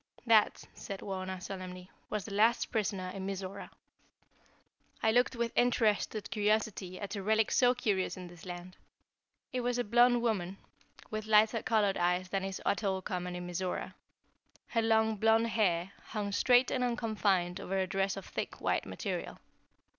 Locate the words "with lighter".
11.11-11.61